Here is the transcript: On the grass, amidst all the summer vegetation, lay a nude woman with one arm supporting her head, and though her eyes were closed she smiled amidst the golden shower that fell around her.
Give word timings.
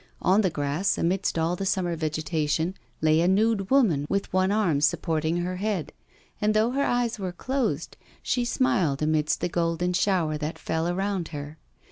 On 0.23 0.41
the 0.41 0.49
grass, 0.49 0.97
amidst 0.97 1.37
all 1.37 1.55
the 1.55 1.63
summer 1.63 1.95
vegetation, 1.95 2.73
lay 3.01 3.21
a 3.21 3.27
nude 3.27 3.69
woman 3.69 4.07
with 4.09 4.33
one 4.33 4.51
arm 4.51 4.81
supporting 4.81 5.37
her 5.37 5.57
head, 5.57 5.93
and 6.41 6.55
though 6.55 6.71
her 6.71 6.81
eyes 6.85 7.19
were 7.19 7.31
closed 7.31 7.97
she 8.23 8.43
smiled 8.43 9.03
amidst 9.03 9.41
the 9.41 9.47
golden 9.47 9.93
shower 9.93 10.39
that 10.39 10.57
fell 10.57 10.87
around 10.87 11.27
her. 11.27 11.59